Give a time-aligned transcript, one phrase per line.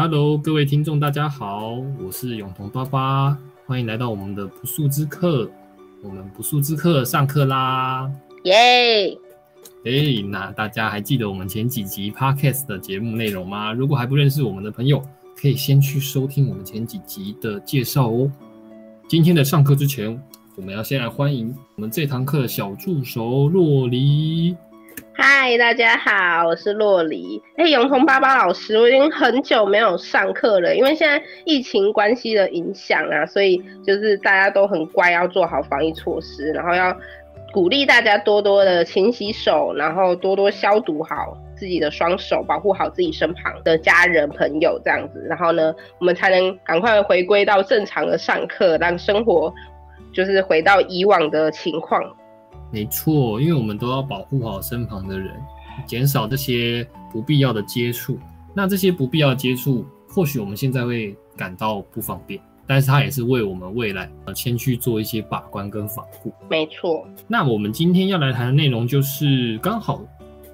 [0.00, 3.36] Hello，各位听众，大家好，我是永彤爸爸，
[3.66, 5.50] 欢迎来到我们的不速之客。
[6.04, 8.08] 我们不速之客上课啦！
[8.44, 9.08] 耶！
[9.84, 13.72] 哎，那大家还记得我们前几集 Podcast 的节目内容吗？
[13.72, 15.04] 如果还不认识我们的朋友，
[15.36, 18.30] 可以先去收听我们前几集的介绍哦。
[19.08, 20.16] 今天的上课之前，
[20.54, 24.56] 我们要先来欢迎我们这堂课的小助手洛黎。
[25.14, 27.42] 嗨，大家好，我是洛黎。
[27.56, 36.96] 哎，永彤爸爸老师，我已经很久没有上课了，因为现在疫情关系的影响啊，所以就是大家都很乖，要做好防疫措施，然后要
[37.52, 49.52] 鼓励大家多多的勤洗手，然后多多消毒好自己的双手，保护好自己身旁的家人朋友，这样子，然后呢，我们才能赶快回归到正常的上课，让生活
[50.14, 52.02] 就是回到以往的情况。
[52.70, 55.34] 没错，因为我们都要保护好身旁的人，
[55.86, 58.18] 减少这些不必要的接触。
[58.54, 66.32] 那这些不必要的接触，或许我们现在会感到不方便，但是它也是为我们未来呃先去做一些把关跟防护。
[66.50, 67.06] 没错。
[67.26, 70.02] 那我们今天要来谈的内容，就是刚好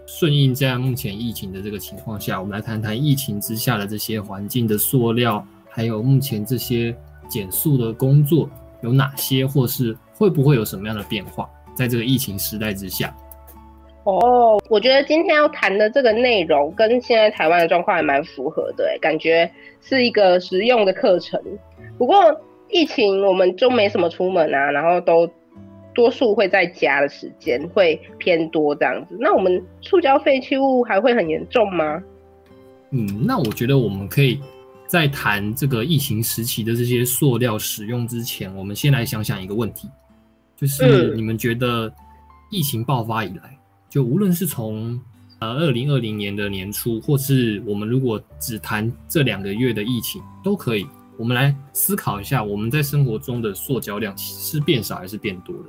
[0.06, 6.94] 顺应这样目前疫情的这个情况下，我们来谈谈疫情之下的这些环境的塑料，还有目前这些
[7.26, 8.48] 减速的工作
[8.82, 11.48] 有哪些，或是会不会有什么样的变化？
[11.74, 13.14] 在这个疫情时代之下，
[14.04, 19.50] 哦，我觉得今天要谈的这个内容跟现在台湾的状况还蛮符合的，感觉
[19.80, 21.40] 是一个实用的课程。
[21.98, 22.16] 不过
[22.68, 25.28] 疫情我们就没什么出门啊，然后都
[25.94, 29.16] 多数会在家的时间会偏多这样子。
[29.20, 32.02] 那我们塑胶废弃物还会很严重吗？
[32.90, 34.40] 嗯，那我觉得我们可以
[34.86, 39.88] 在谈这个疫情时期的这些塑料使用之前，我们先来想想一个问题。
[40.56, 41.92] 就是你们觉得
[42.50, 43.58] 疫情爆发以来，
[43.90, 45.00] 就无论是从
[45.40, 50.86] 呃二零二零年的年初，或是我们如果只谈这两个月的疫情，都可以。
[51.16, 55.64] 我们来思考一下，我们在生活中的塑胶量是变少还是变多的？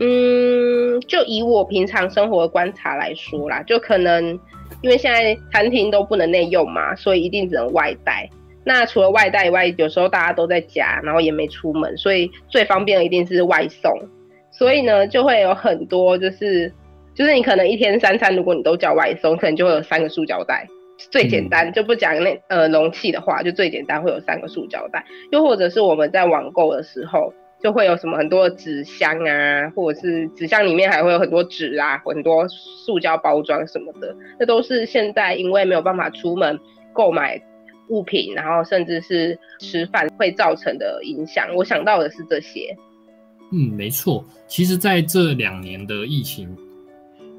[0.00, 4.24] 嗯，就以我平常生活的观察来说啦，就可能
[4.82, 8.28] 因为现在餐厅都不能内用嘛，所以一定只能外带。
[8.64, 13.92] 那除了外带以外，有时候大家都在家，然后也没出门，所以最方便的一定是外送。
[14.50, 16.72] 所以呢，就会有很多，就是
[17.14, 20.66] 就是你可能一天三餐，如果你都叫外送，可能就会有三个塑胶袋。
[21.10, 25.04] 最简单就不讲那呃容器的话，就最简单会有三个塑胶袋。
[25.30, 34.14] 又或者是我们在网购的时候，就会有什么很多纸箱啊，或者是纸箱里面还会有很多纸啊，很多塑胶包装什么的。
[34.38, 36.58] 那都是现在因为没有办法出门
[36.94, 37.42] 购买。
[37.88, 42.76] 物品，然后甚至是吃饭会造成的影响，我想到的是这些。
[43.52, 44.24] 嗯，没错。
[44.48, 46.48] 其实，在这两年的疫情，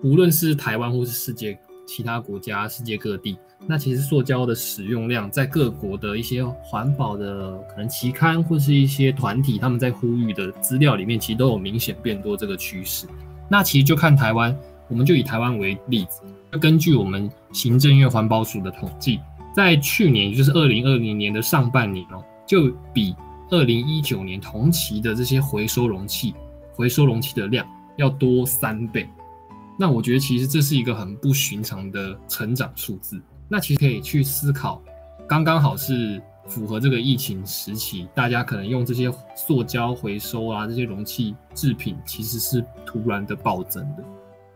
[0.04, 13.08] 无论是台湾或是世界其他国家、世界各地，那其实塑胶的使用量，在各国的一些环保的可能期刊或是一些团体，他们在呼吁的资料里面，其实都有明显变多这个趋势。
[13.50, 14.56] 那其实就看台湾，
[14.88, 16.22] 我们就以台湾为例子，
[16.62, 19.20] 根据我们行政院环保署的统计。
[19.56, 23.16] 在去年，也就是二零二零年的上半年哦，就比
[23.50, 26.36] 二零一九年同期的这些回收容器、
[26.74, 27.66] 回收容器的量
[27.96, 29.08] 要多三倍。
[29.80, 33.22] 那我觉得其实这是一个很不寻常的成长数字。
[33.48, 34.82] 那其实可以去思考，
[35.26, 44.04] 刚刚好是符合这个疫情时期，大家可能用这些塑胶回收啊，这些容器制品其实是突然的暴增的。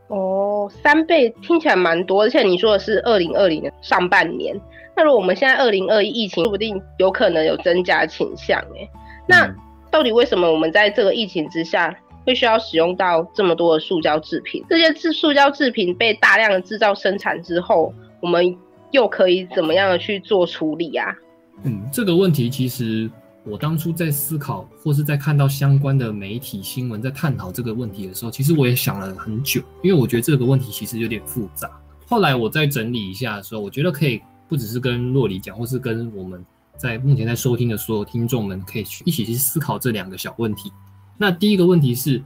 [0.08, 4.60] 哦，三倍听起来蛮多，而且你说的是二零二零年上半年。
[5.00, 8.86] 那如果我们现在二零二一疫情，说不定有可能有增加倾向哎。
[9.26, 9.50] 那
[9.90, 14.62] 到底为什么我们在这个疫情之下会需要使用到这么多的塑胶制品？
[14.70, 18.54] 这些制塑胶制品被大量的制造生产之后，我们
[18.92, 21.16] 又可以怎么样的去做处理啊？
[21.64, 23.10] 嗯，这个问题其实
[23.46, 31.72] 我当初在思考，或是在看到相关的媒体新闻在探讨这个问题的时候，其实我也想了很久，因为我觉得这个问题其实有点复杂。
[32.06, 34.22] 后来我再整理一下的时候，我觉得可以。
[34.50, 36.44] 不只是跟洛里讲，或是跟我们
[36.76, 40.72] 在目前在收听的所有听众们，可以去一起去思考这两个小问题。
[41.18, 42.22] 那第一个问题是，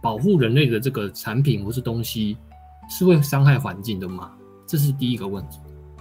[0.00, 2.36] 保护人类的这个产品或是东西，
[2.88, 4.30] 是会伤害环境的吗？
[4.66, 5.58] 这是第一个问题。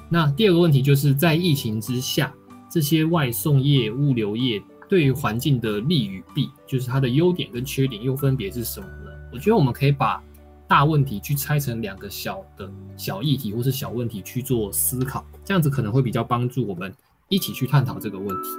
[0.09, 2.31] 那第二个问题就是在疫情之下，
[2.69, 9.11] 这些外送业、物流业对于环境的利与弊，就是它的优点跟缺点又分别是什么呢？
[9.31, 10.21] 我觉得我们可以把
[10.67, 15.25] 大问题去拆成两个小的小议题或是小问题去做思考。
[15.45, 16.94] 这样子可能会比较帮助我们
[17.30, 18.50] 一起去探讨这个问题。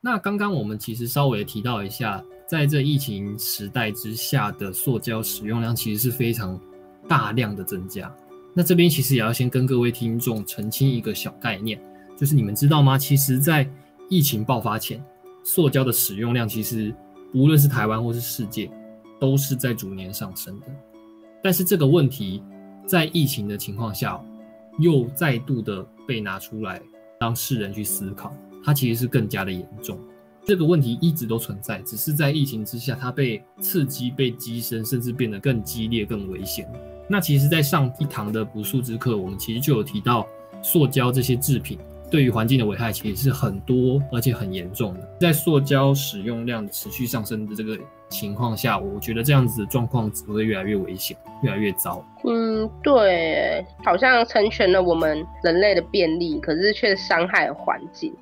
[0.00, 6.58] 那刚刚我们其实稍微提到一下，在这疫情时代之下的塑胶使用量其实是非常
[7.06, 8.10] 大量的增加。
[8.54, 11.78] 那这边其实也要先跟各位听众澄清一个小概念，
[12.16, 12.96] 就是你们知道吗？
[12.96, 13.68] 其实，在
[14.08, 15.04] 疫情爆发前，
[15.44, 16.94] 塑胶的使用量其实
[17.34, 18.70] 无论是台湾或是世界，
[19.20, 20.66] 都是在逐年上升的。
[21.42, 22.42] 但是这个问题
[22.86, 24.20] 在疫情的情况下，
[24.78, 26.80] 又再度的被拿出来
[27.20, 28.32] 让世人去思考。
[28.64, 29.98] 它其实是更加的严重，
[30.44, 36.70] 这个问题一直都存在，只是在疫情之下，它被刺激、被激升，甚至变得更激烈、更危险。
[37.08, 40.26] 那其实，在上一堂的不速之课，我们其实就有提到，
[40.60, 41.78] 塑胶这些制品
[42.10, 45.00] 对于环境的危害其实是很多，而且很严重的。
[45.20, 47.78] 在塑胶使用量持续上升的这个
[48.08, 52.04] 情况下，我觉得这样子的状况只会越来越危险，越来越糟。
[52.24, 58.12] 嗯，对，好像成全了我们人类的便利，可是却伤害了环境。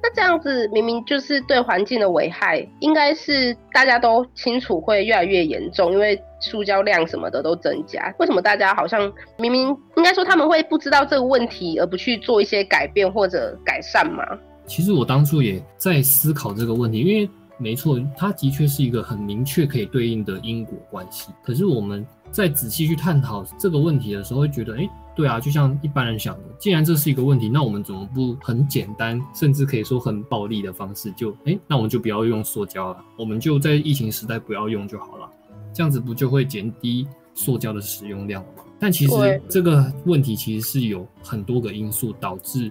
[0.00, 8.14] 那这样子明明就是对环境的危害，应该是大家都清楚会越来越严重，因为塑胶量什么的都增加。
[8.18, 14.22] 为什么大家好像明明应该说他们会不知道这个问题，而不去做一些改变或者改善吗？
[14.66, 21.32] 其实我当初也在思考这个问题，因为没错，它的确是一个很明确可以对应的因果关系。
[21.42, 24.88] 可是我们在仔细去探讨这个问题的时候，会觉得，哎。
[25.18, 35.28] 对啊，就像一般人想的，既然这是一个问题，那我们怎么不很简单，甚至可以说很暴力的方式，就哎，那我们就不要用塑胶了，我们就在疫情时代不要用就好了，
[35.74, 38.62] 这样子不就会减低塑胶的使用量了吗？
[38.78, 42.70] 但其实这个问题其实是有很多个因素导致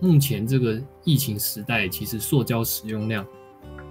[0.00, 3.22] 目前这个疫情时代，其实塑胶使用量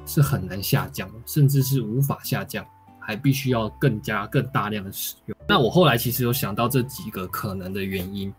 [0.07, 2.65] 是很难下降，甚至是无法下降。
[3.01, 5.35] 还必须要更加更大量的使用。
[5.47, 8.33] 那我后来其实有想到这几个可能的原因，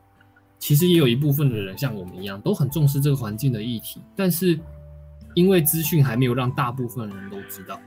[0.59, 4.59] 其实也有一部分的人像我们一样，都很重视这个环境的议题，但是
[5.35, 7.79] 因为资讯还没有让大部分人都知道。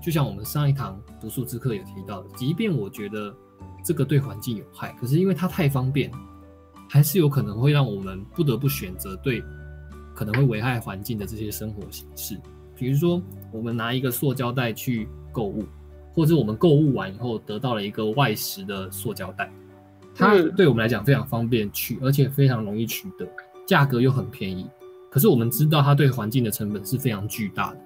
[0.00, 3.34] 就像我们上一堂读书之课有提到的，即便我觉得
[3.84, 6.10] 这个对环境有害，可是因为它太方便，
[6.88, 9.42] 还是有可能会让我们不得不选择对
[10.14, 12.40] 可能会危害环境的这些生活形式。
[12.76, 13.20] 比如说，
[13.50, 15.64] 我们拿一个塑胶袋去购物。
[16.16, 19.52] 或者我们购物完以后得到了一个外食的塑胶袋，
[20.14, 23.28] 它对我们来讲非常方便取，而且非常容易取得，
[23.66, 24.66] 价格又很便宜。
[25.10, 27.78] 可是我们知道它对环境的成本是非常巨大的，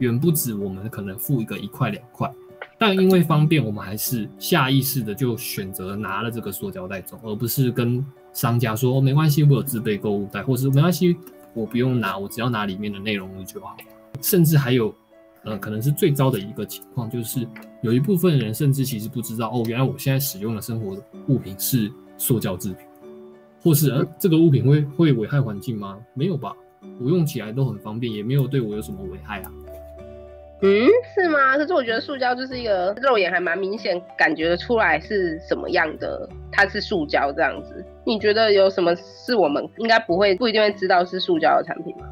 [0.00, 2.28] 远不止我们可能付一个一块两块。
[2.76, 11.16] 但因为方便，我们还是下意识的就选择拿了这个塑胶袋走，而不是跟商家说哦没关系，我有自备购物袋，或是没关系，
[11.54, 13.76] 我不用拿，我只要拿里面的内容物就好。
[14.20, 14.92] 甚至还有。
[15.46, 17.46] 呃，可能是最糟的一个情况，就是
[17.80, 20.96] 有一部分人甚至其实不知道，哦，原来我现在使用的生活
[21.28, 22.78] 物品是塑胶制品，
[23.62, 25.98] 或是呃，这个物品会会危害环境吗？
[26.14, 26.52] 没有吧，
[27.00, 29.52] 我用起来都很方便，也没有对我有什么危害啊。
[30.62, 31.56] 嗯，是吗？
[31.56, 37.84] 可是我觉得塑胶就是一个肉眼还蛮明显感觉得出来是什么样的，它是塑胶这样子。
[38.04, 42.06] 你觉得有什么是我们应该不会不一定会知道是塑胶的产品吗？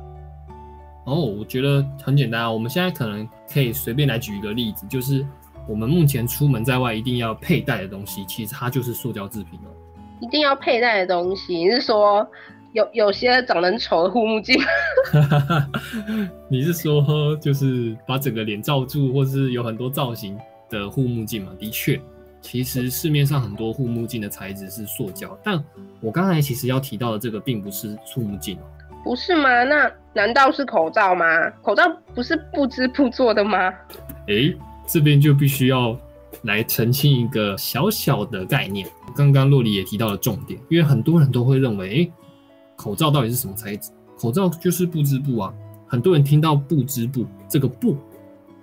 [1.04, 2.50] 哦，我觉得很简单啊。
[2.50, 5.24] 我们现在可能可以随便来举一个例子，就是
[5.68, 9.68] 我们目前出门在外一定要佩戴的东西，其实它就是塑胶制品哦。
[10.20, 12.26] 一定要佩戴的东西，你是说
[12.72, 14.56] 有有些长得很丑的护目镜？
[16.48, 20.38] 你是说就是把整个脸罩住，或是有很多造型
[20.70, 21.52] 的护目镜吗？
[21.58, 22.00] 的确，
[22.40, 25.62] 其实市面上很多护目镜的材质是塑胶，但
[26.00, 28.62] 我刚才其实要提到的这个并不是护目镜哦。
[29.04, 29.62] 不是吗？
[29.64, 31.50] 那难道是口罩吗？
[31.62, 31.84] 口罩
[32.14, 33.72] 不是布织布做的吗？
[34.28, 34.56] 诶，
[34.86, 35.96] 这边就必须要
[36.42, 38.88] 来澄清一个小小的概念。
[39.14, 42.12] 刚刚洛里也提到了重点，因为很多人都会认为，诶，
[42.76, 43.92] 口罩到底是什么材质？
[44.18, 45.52] 口罩就是布织布啊。
[45.86, 47.96] 很多人听到布织布这个布，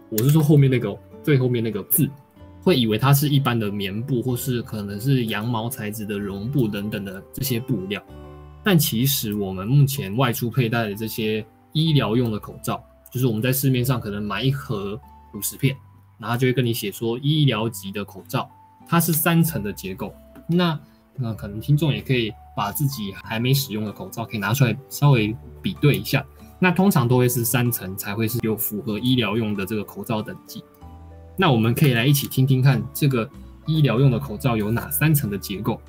[0.10, 2.10] 我是说后面那个最后面那个字，
[2.64, 8.02] 会以为它是一般的棉布，或是可能是羊毛材质的绒布等等的这些布料。
[8.64, 15.00] 但其实我们目前外出佩戴的这些医疗用的口罩，就是我们在市面上可能买一盒
[15.34, 15.76] 五十片，
[16.20, 18.50] 然后就会跟你写说医疗级的口罩，
[18.88, 20.14] 它是三层的结构。
[20.48, 20.80] 那
[21.16, 26.26] 那可能听众也可以把自己还没使用的口罩可以拿出来稍微比对一下。
[26.60, 30.64] 那通常都会是三层才会是有符合医疗用的这个口罩等级。
[31.36, 33.28] 那我们可以来一起听听看，这个
[33.66, 35.82] 医疗用的口罩有哪三层的结构？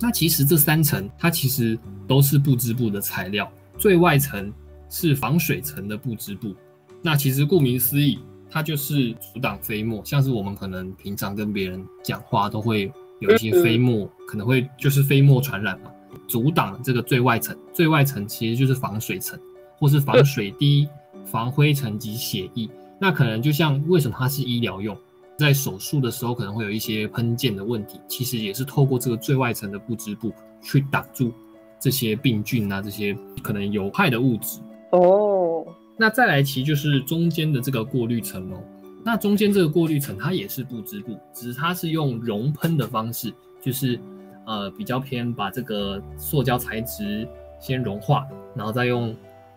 [0.00, 3.50] 那其实这三层，它其实都是布织布的材料。
[3.78, 4.52] 最外层
[4.88, 6.54] 是防水层的布织布。
[7.02, 8.18] 那其实顾名思义，
[8.50, 10.02] 它就是阻挡飞沫。
[10.04, 15.90] 像是我们可能平常跟别人讲话，都会有一些飞沫，可能会就是飞沫传染嘛。
[16.26, 19.38] 阻挡这个最外层，最外层其实就是防水层，
[19.78, 20.88] 或是防水滴、
[21.24, 22.68] 防灰尘及血液。
[22.98, 24.96] 那可能就像为什么它是医疗用，
[25.38, 31.32] 在手术的时候可能会有一些喷溅的问题，其实也是透过这个最外层的布织布去挡住
[31.78, 34.60] 这些病菌啊，这些可能有害的物质。
[34.92, 35.66] 哦，
[35.96, 38.62] 那再来其实就是中间的这个过滤层哦。
[39.04, 44.00] 那中间这个过滤层它也是布织布，只是它是用熔喷的方式，就是
[44.46, 47.28] 呃比较偏把这个塑胶材质
[47.60, 49.14] 先融化，然后再用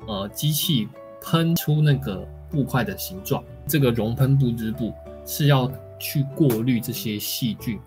[0.07, 0.88] 呃机器
[1.21, 3.43] 喷出那个布块的形状。
[3.65, 4.93] 这个熔喷布织布
[5.26, 7.80] 是要去过滤这些细菌，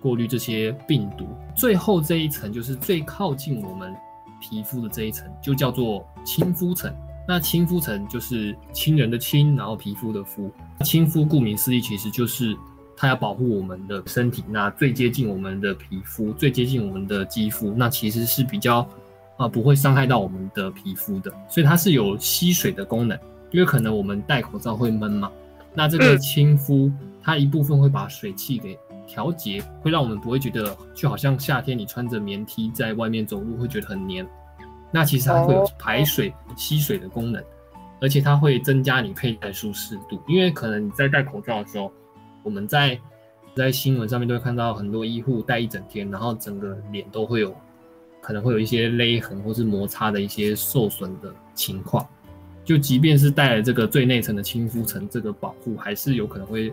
[0.00, 1.26] 过滤这些病毒。
[1.56, 3.94] 最后这一层就是最靠近我们
[4.40, 6.92] 皮肤的这一层，就叫做亲肤层。
[7.26, 10.50] 那亲肤层就是亲人的亲，然后皮肤的肤。
[10.84, 12.56] 亲肤顾名思义，其实就是
[12.96, 18.84] 它要保护我们的身体，那最接近我们的皮肤，最接近我们的肌肤，那其实是比较
[19.36, 23.16] 啊不会伤害到我们的皮肤的，所以它是有吸水的功能。
[23.52, 25.30] 因为可能我们戴口罩会闷嘛，
[25.74, 26.90] 那这个亲肤
[27.22, 34.26] 它一部分会把水汽给调节，会让我们不会觉得就好像夏天你穿着棉 T 在外面走路会觉得很黏。
[34.90, 37.42] 那其实它会有排水、吸水的功能，
[38.00, 40.22] 而且它会增加你佩戴舒适度。
[40.28, 41.90] 因为可能你在戴口罩的时候，
[42.42, 42.98] 我们在
[43.56, 47.54] 在新闻上面都会看到很多医护戴一整天，然后整个脸都会有
[48.20, 52.06] 可能会有一些勒痕或是摩擦的一些受损的情况。
[52.64, 56.72] 就即便是带了这个最内层的亲肤层这个保护，还是有可能会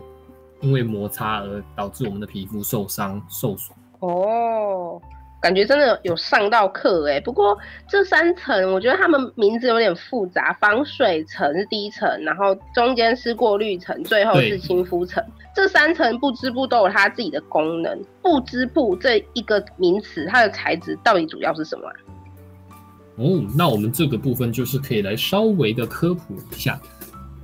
[0.60, 3.76] 因为摩擦而导致我们的皮肤受伤受损。
[4.00, 5.00] 哦。
[5.42, 15.24] 感觉真的有上到课哎，不过这三层我觉得他们名字有点复杂，防水层是第一层，然后中间是过滤层，最后是亲肤层。
[15.56, 17.98] 这三层不织布都有它自己的功能。
[18.20, 21.90] 不织布这一个名词，它的材质到底主要是什么？
[23.20, 26.80] 哦，那我们这个部分就是可以来稍微的科普一下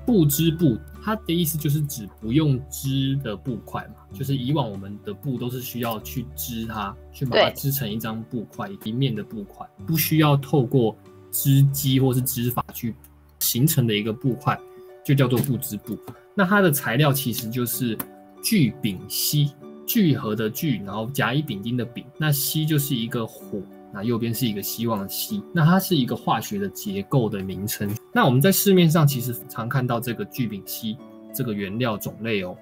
[0.07, 0.79] 布织布。
[1.05, 10.97] 它的意思就是指不用织的布块嘛，就是以往我们的布都是需要去织它，去把它织成一张布块，一面的布块，不需要透过
[11.31, 12.93] 织机或是织法去
[13.39, 14.59] 形成的一个布块，
[15.05, 15.97] 就叫做布织布。
[16.35, 17.97] 那它的材料其实就是
[18.43, 19.53] 聚丙烯，
[19.87, 23.63] 聚合的聚，然后甲乙丙丁的丙，那烯就是一个火。
[23.97, 27.91] 那右边是一个希望的希，那它是一个化学的结构的名称。
[28.13, 30.99] 那我们在市面上其实常看到这个聚丙烯
[31.33, 32.55] 这个原料种类哦，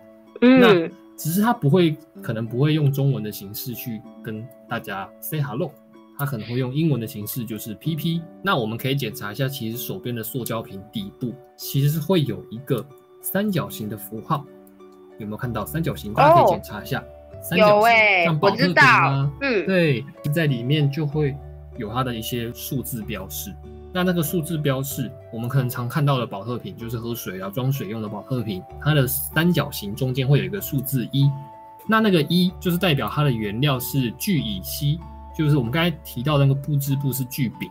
[0.43, 5.73] 嗯那只是它不会，可能不会用中文的形式去跟大家 say hello，
[6.17, 8.21] 它可能会用英文的形式，就是 PP。
[8.41, 12.87] 那我们可以检查一下，其实手边的塑胶瓶底部其实是会有一个
[13.21, 14.45] 三角形的符号，
[15.19, 16.15] 有没有看到三角形？
[16.15, 17.03] 大家可以检查一下。
[17.57, 21.37] 有哎，我知道，嗯，对，在里面就会
[21.77, 23.55] 有它的一些数字标示。
[23.93, 31.31] 那那个数字标示，我们可能常看到的保特瓶，就是喝水啊、装水用的保特瓶，它的三角形中间会有一个数字一。
[31.87, 34.99] 那那个一就是代表它的原料是聚乙烯，
[35.37, 37.71] 就是我们刚才提到那个布织布是聚丙，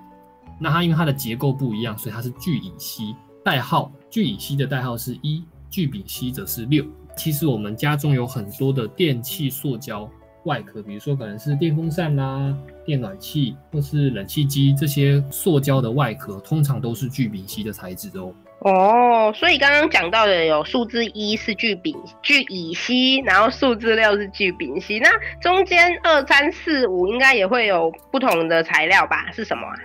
[0.59, 3.15] 那它因为它的结构不一样，所以它是聚乙烯。
[3.43, 6.85] 代号聚乙烯的代号是一，聚丙烯则是六。
[7.15, 10.09] 其实我们家中有很多的电器塑胶
[10.45, 12.53] 外壳，比如说可能是电风扇啦、
[12.85, 18.33] 电暖器或是冷气机这些塑胶的外壳，通常都是聚丙烯的材质哦。
[18.59, 29.31] 哦，所以刚刚讲到的有数字一是聚丙聚乙烯，然后数字六是聚丙烯，那中间二三四五应该也会有不同的材料吧？
[29.31, 29.75] 是什么啊？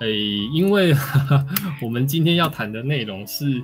[0.00, 0.12] 诶，
[0.52, 0.92] 因为
[1.80, 3.62] 我们今天要谈的内容是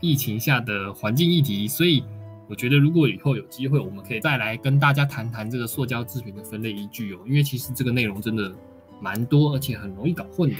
[0.00, 2.02] 疫情下的环境议题，所以。
[2.48, 8.52] 我觉得如果以后有机会，我们可以再来跟大家谈谈这个塑胶制品的分类依据哦，因为其实这个内容真的
[9.00, 10.56] 蛮多，而且很容易搞混的。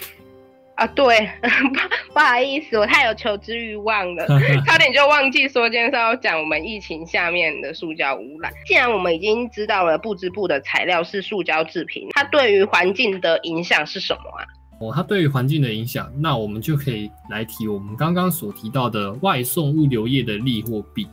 [0.77, 1.79] 啊，对，不
[2.15, 4.27] 不好意思，我太有求知欲望了，
[4.65, 8.51] 差点就忘记说今天是要讲我们疫情下面的塑胶污染。
[8.67, 14.43] 既然我们已经知道了布织布的材料是塑胶制品，它对于环境的影响是什么啊？
[14.81, 21.07] 哦，它对于环境的影响，那我们就可以来提我们刚刚所提到的外送物流业的利或弊。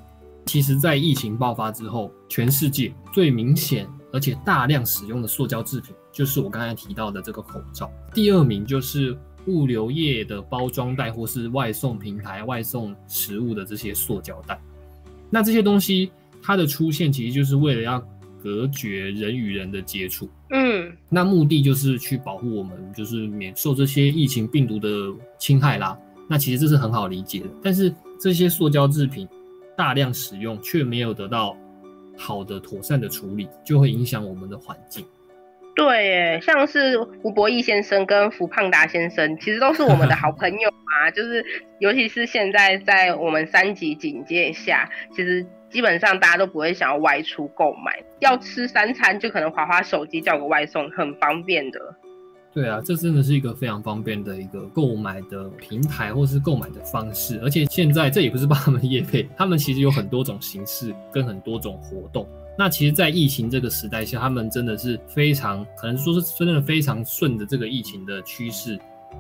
[0.50, 7.88] 其实，在疫情爆发之后，全世界最明显而且大量使用的塑胶制品，就是我刚才提到的这个口罩。
[8.16, 9.16] 第二名就是
[9.46, 14.60] 物流业的包装袋，或是外送平台外送食物的这些塑胶袋。
[15.30, 18.04] 那这些东西，它的出现其实就是为了要
[18.42, 20.28] 隔绝人与人的接触。
[20.50, 24.90] 嗯，那目的就是去保护我们，就是免受这些疫情病毒的
[25.38, 25.96] 侵害啦。
[26.28, 27.46] 那其实这是很好理解的。
[27.62, 29.28] 但是这些塑胶制品。
[29.80, 31.56] 大量使用却没有得到
[32.18, 35.06] 好的妥善的处理，就会影响我们的环境。
[35.74, 41.10] 对耶，像是吴博义先生跟福胖达先生，其实都是我们的好 朋友啊。
[41.12, 41.46] 就是
[41.80, 51.80] 尤其是现在在我们三级警戒下，其实基本上大家都不会想要外出购买，要吃三餐就可能划划手机叫个外送，很方便的。
[52.52, 57.40] 对啊，这真的是一个非常方便的一个购买的平台，或是购买的方式。
[57.44, 62.28] 而且现在这也不是帮他们业配，他们其实有很多种形式跟很多种活动。
[62.58, 68.78] 那其实，在疫情这个时代下，他们真的是非常可能说是真的非常顺着这个疫情的趋势，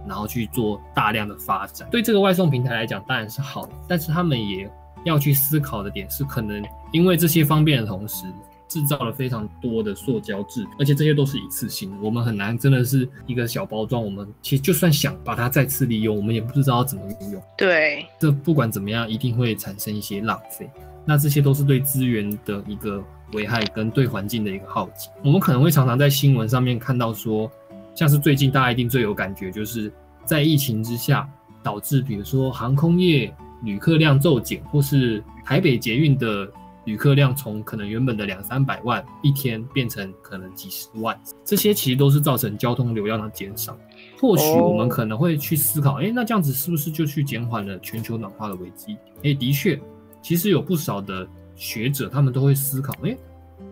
[0.07, 1.87] 然后去做大量的发展。
[1.89, 4.69] 对这个外送平台来讲，当然是好的，但是他们也
[5.05, 8.25] 要去思考的点是，可能因为这些方便的同时，
[8.69, 17.43] 制造了非常多的塑胶质，而且这些都是一次性的，我们很难真的是一个小包装，我们其实就算想把它再次利用，我们也不知道怎么运用。
[17.57, 20.69] 对，这不管怎么样，一定会产生一些浪费。
[21.03, 23.03] 那这些都是对资源的一个。
[23.33, 27.47] 危害跟对环境的一个耗竭，我们可能会常常在新闻上面看到说，
[27.93, 29.93] 像是最近大家一定最有感觉，就是
[30.25, 31.29] 在疫情之下
[31.61, 36.51] 导致，比如说航空业旅客量骤减，或是台北捷运的
[36.89, 41.15] 旅客量从可能原本的两三百万一天变成可能几十万，
[41.45, 43.77] 这些其实都是造成交通流量的减少。
[44.19, 48.97] 或许我们可能会去思考，哎，那这样子是不是就去减缓了全球暖化的危机？
[49.23, 49.79] 哎，的确，
[50.23, 51.27] 其实有不少的。
[51.55, 53.13] 学者他们都会思考，哎，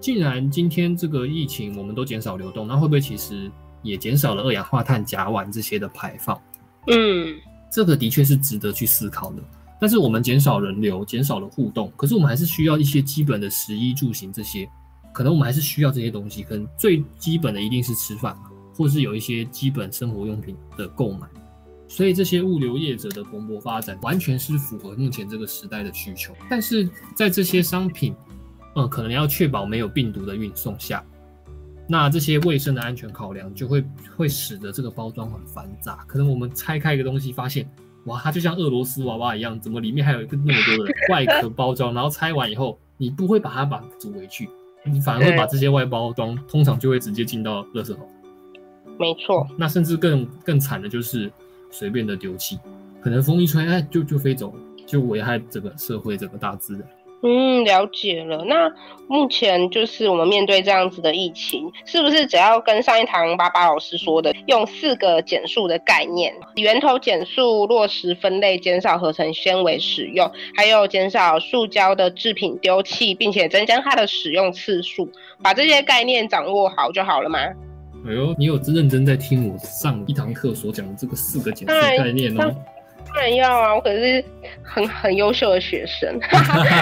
[0.01, 3.49] 既然今天这个疫情我们都减少流动，那会不会其实
[3.81, 6.37] 也减少了二氧化碳、甲烷这些的排放？
[6.87, 7.33] 嗯，
[7.71, 9.41] 这个的确是值得去思考的。
[9.79, 14.67] 但是我们减少人流，减少了互动，可是我们还是需要一些基本的食衣住行这些，
[15.13, 16.43] 可能我们还是需要这些东西。
[16.43, 18.35] 可能最基本的一定是吃饭，
[18.75, 21.27] 或是有一些基本生活用品的购买。
[21.87, 26.33] 所以这些物流业者的蓬勃发展，完全是符合目前这个时代的需求。
[26.49, 28.13] 但是在这些商品，
[28.75, 31.01] 嗯，可能要确保没有病毒的运送下，
[31.87, 33.81] 那这些卫生的安全考量就会
[34.17, 36.03] 会使得这个包装很繁杂。
[36.07, 37.65] 可能我们拆开一个东西，发现
[38.07, 41.93] 哇，它就像俄罗斯娃娃一样，怎么里面还有一个那么多的外壳包装？
[41.93, 44.49] 然后拆完以后，你不会把它把煮回去，
[44.83, 48.09] 你反而会把这些外包装，通常就会直接进到垃圾桶。
[48.97, 49.47] 没错。
[49.55, 51.31] 那甚至更更惨的就是。
[51.69, 52.57] 随便的丢弃，
[53.01, 56.83] 可能风一吹，哎，就就飞走了，就危害整个社会、整个大自然。
[57.23, 58.45] 嗯，了解了。
[58.45, 58.71] 那
[59.07, 75.09] 目前就是我们面对这样子的疫情，是不是只要跟上一堂巴巴老师说的，用四个减速的概念，源头减速、落实分类、减少合成纤维使用，还有减少塑胶的制品丢弃，并且增加它的使用次数，
[75.41, 77.39] 把这些概念掌握好就好了吗？
[78.07, 82.53] 哎呦，你有认真在听我上一堂课所讲的这个四个减速概念哦？
[83.17, 84.23] 当然要啊，我可是
[84.61, 86.19] 很很优秀的学生。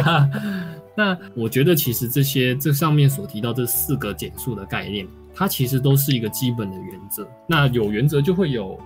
[0.94, 7.26] 那我觉得其实这些这上面所提到这四个减速的概念，它其实都是一个基本的原则。
[7.48, 8.78] 那有原则就会有，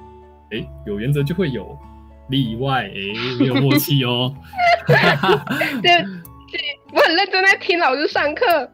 [0.51, 1.75] 哎，有原则就会有
[2.29, 2.93] 例外，哎，
[3.39, 4.31] 没有默契哦。
[4.85, 4.95] 对
[5.81, 6.61] 对，
[6.93, 8.71] 我很认真在听老师上课。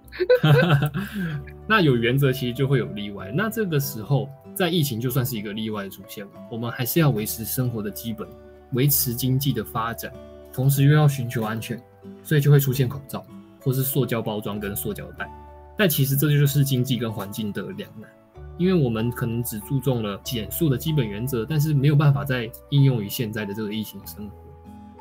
[1.65, 3.31] 那有原则，其实就会有例外。
[3.33, 8.27] 那这个时候，在疫情就算是一个例外出现了，我们还是要维持生活的基本，
[8.75, 10.13] 维持经济的发展，
[10.53, 11.81] 同时又要寻求安全，
[12.21, 13.25] 所以就会出现口罩，
[13.61, 15.27] 或是塑胶包装跟塑胶袋。
[15.75, 18.09] 但其实这就是经济跟环境的两难，
[18.57, 24.35] 因为我们可能只注重了减速的基本原则，但是没有办法再应用于现在的这个疫情生活。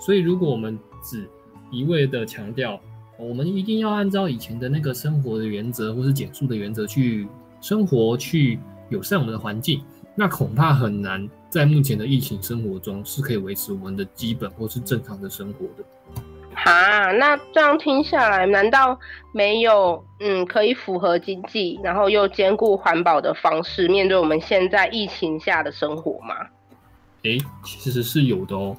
[0.01, 1.29] 所以如果我们只
[1.71, 2.81] 一味的强调，
[3.17, 7.29] 我们一定要按照以前的那个生活的原则，或是减速的原则去
[7.61, 8.59] 生活，去
[8.89, 9.81] 友善我们的环境。
[10.15, 15.85] 那恐怕很难在目前的疫情生活中是可以维持我们的基本或是正常的生活的。
[16.55, 18.99] 哈，那这样听下来，难道
[19.33, 26.35] 没有嗯可以符合经济，然后又兼顾环保的方式，面对我们现在疫情下的生活吗？
[27.25, 28.77] 诶，其实是有的哦。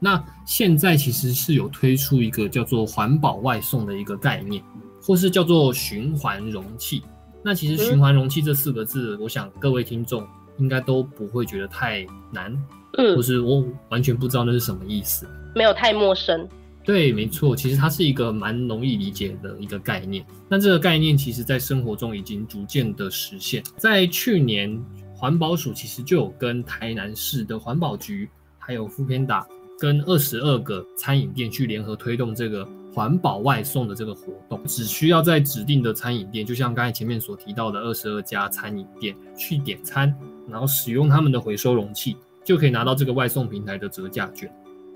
[0.00, 4.62] 那现在其实是有推出一个叫做环保外送的一个概念，
[5.02, 7.02] 或是叫做循环容器。
[7.42, 10.26] 那其实循环容器这四个字，我想各位听众
[10.58, 12.52] 应该都不会觉得太难，
[12.96, 16.48] 嗯，或是我完全不知道那是什么意思，没有太陌生。
[16.84, 20.24] 对，没错，其实它是一个蛮容易理解的一个概念。
[20.48, 23.62] 那这个概念其实在生活中已经逐渐的实现。
[23.76, 24.82] 在去年，
[25.14, 29.46] 环保署其实就有跟台南市的环保局还有副偏打。
[29.80, 40.12] 跟二十二个餐饮店去联合推动这个环保外送的这个活动，只需要在指定的餐饮店，就像刚才前面所提到的二十二家餐饮店去点餐，
[40.50, 44.50] 然后使用他们的回收容器，就可以拿到这个外送平台的折价券。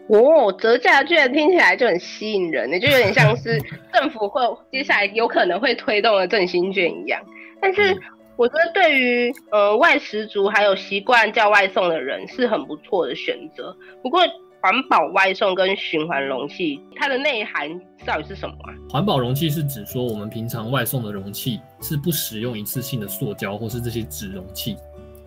[0.08, 3.60] 哦，折价券听起来就很吸引人，就有点像是
[3.94, 7.20] 政府会接下来有可能会推动的振兴券一样。
[7.60, 7.96] 但是
[8.36, 13.74] 我觉得对于呃外食族还有习惯叫外送的人是很不错的选择。
[14.02, 14.20] 不过
[14.60, 17.68] 环保外送跟循环容器，它的内涵
[18.04, 18.74] 到底是什么啊？
[18.90, 24.76] 环保容器是指说我们平常外送的容器是不使用一次性的塑胶或是这些纸容器，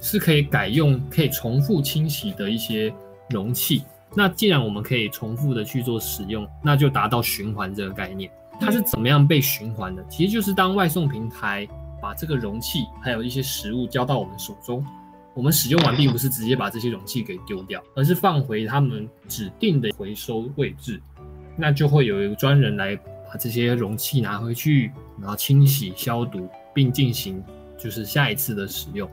[0.06, 2.94] 是可以改用可以重复清洗的一些
[3.32, 3.82] 容器。
[4.13, 8.30] 那既然我们可以重复的去做使用，那就达到循环这个概念。
[8.60, 10.06] 它是怎么样被循环的？
[10.08, 11.68] 其实就是当外送平台
[12.00, 14.86] 把这个容器还有一些食物交到我们手中，
[15.34, 21.02] 我们使用完并不是直接把这些容器给丢掉，而是放回他们指定的回收位置，
[21.58, 27.44] 那就会有一个专人来把这些容器拿回去，然后清洗消毒，并进行
[27.76, 29.10] 就是下一次的使用。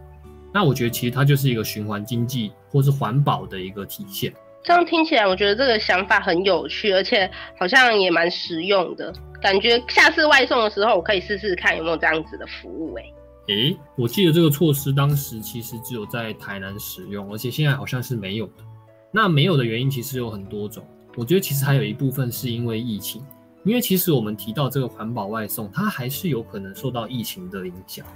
[0.53, 4.33] 那我觉得其实它就是一个循环经济或是环保的一个体现。
[4.63, 9.13] 这样听起来，我觉得这个想法很有趣，而且好像也蛮实用的。
[9.41, 12.95] 感觉下次外送的时候，我可以试试看有没有这样子的服务。
[12.95, 13.03] 哎，
[13.49, 18.63] 诶，我记得这个措施当时其实只有在台南使用，而且现在好像是没有的。
[19.11, 20.87] 那没有的原因其实有很多种，
[21.17, 23.21] 我觉得其实还有一部分是因为疫情，
[23.65, 28.07] 因为其实我们提到这个环保外送，它还是有可能受到疫情的影响。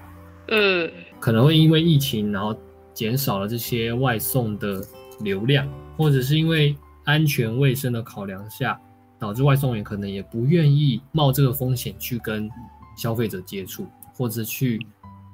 [0.48, 2.56] 嗯，可能会因为疫情，然后
[2.94, 4.82] 减少了这些外送的
[5.20, 5.66] 流量。
[5.98, 8.78] 或者是因为安全卫生的考量下，
[9.18, 12.50] 导致外送员可能也不愿意冒这个风险去跟
[12.98, 14.78] 消费者接触，或者去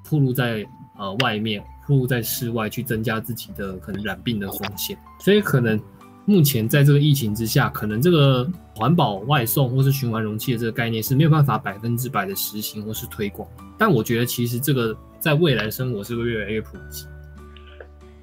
[0.09, 0.65] 暴露在
[0.97, 4.97] 呃外面，暴露在室外去增加自己的可能染病的风险。
[5.19, 5.77] 所以可能
[6.25, 13.49] 目前在这个疫情之下，可能这个环保外送或是循环容器的这个概念是没有办法百分之百的实行或是推广。
[13.77, 17.07] 但我觉得其实这个在未来生活是会越来越普及。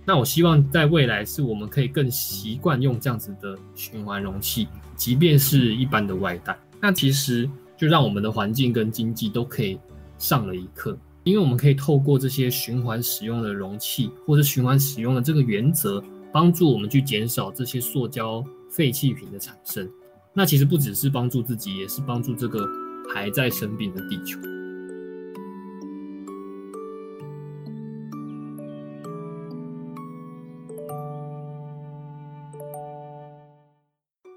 [0.06, 6.58] 那我希望在未来是我们可以更习惯用这样子的循环容器，即便是一般的外带。
[6.82, 9.78] 那其实就让我们的环境跟经济都可以
[10.18, 19.90] 上了一课，因为我们可以透过这些循环使用的容器，或者循环使用的这个原则，帮助我们去减少这些塑胶废弃品的产生。
[20.34, 22.68] 那其实不只是帮助自己，也是帮助这个
[23.14, 24.40] 还在生病的地球。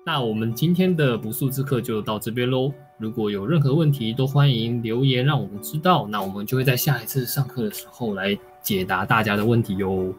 [0.05, 2.73] 那我们今天的不速之客就到这边喽。
[2.99, 6.07] 如果有任何问题，都欢迎留言让我们知道。
[6.09, 10.13] 那我们就会在下一次上课的时候来解答大家的问题哟。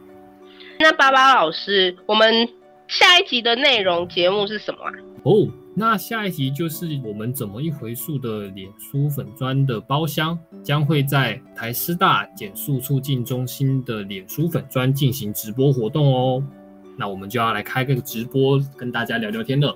[0.84, 2.46] 那巴巴老师，我们
[2.90, 4.92] 下一集的内容节目是什么啊？
[5.24, 16.44] 哦，那下一集就是我们怎么一回溯的脸书粉砖的包厢，将会在台师大减速促进中心的脸书粉砖进行直播活动哦。
[16.98, 19.74] 那我们就要来开个直播，跟大家聊聊天了。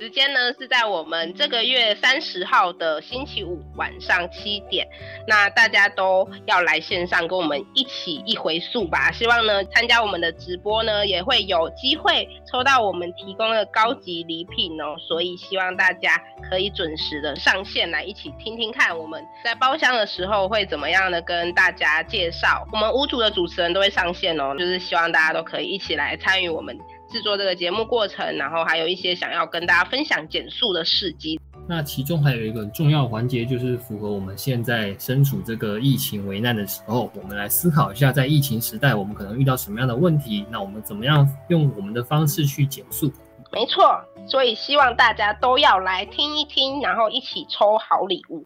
[0.00, 4.86] 时间呢是在我们这个月三十号的星期五晚上七点，
[5.26, 9.12] 那大家都要来线上跟我们一起一回溯吧。
[9.12, 22.66] 希望呢参加我们的直播呢也会有机会抽到我们提供的高级礼品哦，所以希望大家可以准时的上线来一起听听看我们在包厢的时候会怎么样的跟大家介绍。
[22.72, 26.76] 我们五组的主持人都会上线哦，就是希望大家都可以一起来参与我们。
[27.14, 31.38] 制作这个节目过程，然后还有一些想要跟大家分享减速的事迹。
[31.68, 40.44] 那其中还有一个重要环节，就是符合我们现在身处这个疫情危难的时候，我们来思考一下，在疫情时代，我们可能遇到什么样的问题？
[40.50, 43.12] 那我们怎么样用我们的方式去减速？
[43.52, 48.44] 没错，所以希望大家都要来听一听，然后一起抽好礼物。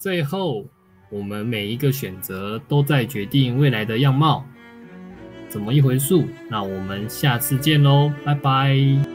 [0.00, 0.64] 最后，
[1.10, 4.42] 我们每一个选择都在决定未来的样貌。
[5.48, 6.26] 怎么一回数？
[6.48, 9.05] 那我们下次见喽，拜拜。